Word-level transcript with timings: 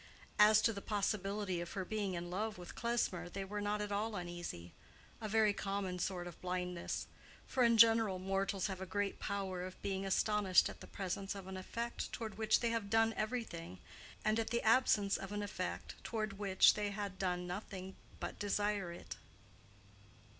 As 0.39 0.63
to 0.63 0.73
the 0.73 0.81
possibility 0.81 1.61
of 1.61 1.73
her 1.73 1.85
being 1.85 2.15
in 2.15 2.31
love 2.31 2.57
with 2.57 2.73
Klesmer 2.73 3.29
they 3.29 3.45
were 3.45 3.61
not 3.61 3.81
at 3.81 3.91
all 3.91 4.15
uneasy—a 4.15 5.29
very 5.29 5.53
common 5.53 5.99
sort 5.99 6.25
of 6.25 6.41
blindness. 6.41 7.05
For 7.45 7.61
in 7.63 7.77
general 7.77 8.17
mortals 8.17 8.65
have 8.65 8.81
a 8.81 8.87
great 8.87 9.19
power 9.19 9.61
of 9.61 9.79
being 9.83 10.03
astonished 10.03 10.69
at 10.69 10.79
the 10.81 10.87
presence 10.87 11.35
of 11.35 11.45
an 11.45 11.55
effect 11.55 12.11
toward 12.11 12.39
which 12.39 12.61
they 12.61 12.71
have 12.71 12.89
done 12.89 13.13
everything, 13.13 13.77
and 14.25 14.39
at 14.39 14.49
the 14.49 14.63
absence 14.63 15.17
of 15.17 15.31
an 15.31 15.43
effect 15.43 16.03
toward 16.03 16.39
which 16.39 16.73
they 16.73 16.89
had 16.89 17.19
done 17.19 17.45
nothing 17.45 17.95
but 18.19 18.39
desire 18.39 18.91
it. 18.91 19.17